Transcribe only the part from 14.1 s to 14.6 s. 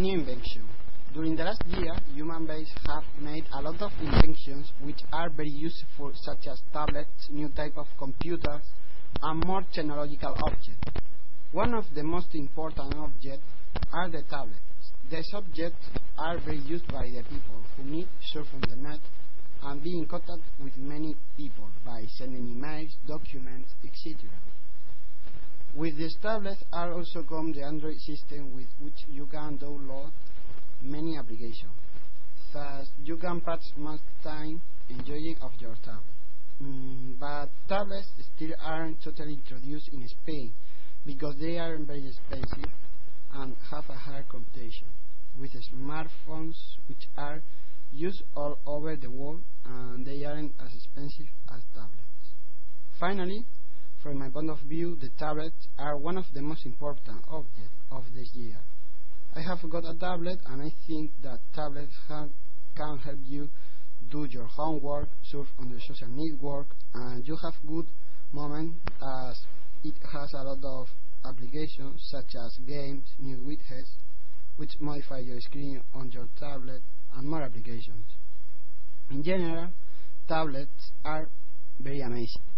tablets.